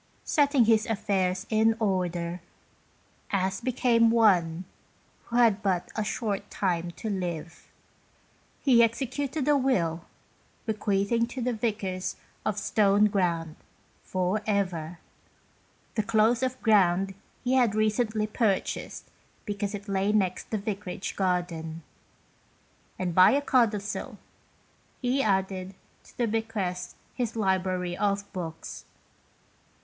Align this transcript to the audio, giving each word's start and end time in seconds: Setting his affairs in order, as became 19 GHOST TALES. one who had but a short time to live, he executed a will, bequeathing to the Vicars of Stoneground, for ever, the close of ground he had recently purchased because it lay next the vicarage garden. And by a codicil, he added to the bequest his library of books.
Setting 0.25 0.65
his 0.65 0.87
affairs 0.87 1.45
in 1.51 1.75
order, 1.79 2.41
as 3.29 3.61
became 3.61 4.09
19 4.09 4.09
GHOST 4.09 4.11
TALES. 4.11 4.33
one 4.41 4.65
who 5.25 5.35
had 5.35 5.61
but 5.61 5.91
a 5.95 6.03
short 6.03 6.49
time 6.49 6.89
to 6.93 7.07
live, 7.07 7.67
he 8.63 8.81
executed 8.81 9.47
a 9.47 9.55
will, 9.55 10.03
bequeathing 10.65 11.27
to 11.27 11.39
the 11.39 11.53
Vicars 11.53 12.15
of 12.43 12.55
Stoneground, 12.55 13.53
for 14.01 14.41
ever, 14.47 14.97
the 15.93 16.01
close 16.01 16.41
of 16.41 16.59
ground 16.63 17.13
he 17.43 17.53
had 17.53 17.75
recently 17.75 18.25
purchased 18.25 19.03
because 19.45 19.75
it 19.75 19.87
lay 19.87 20.11
next 20.11 20.49
the 20.49 20.57
vicarage 20.57 21.15
garden. 21.15 21.83
And 22.97 23.13
by 23.13 23.29
a 23.33 23.41
codicil, 23.43 24.17
he 24.99 25.21
added 25.21 25.75
to 26.05 26.17
the 26.17 26.25
bequest 26.27 26.95
his 27.13 27.35
library 27.35 27.95
of 27.95 28.33
books. 28.33 28.85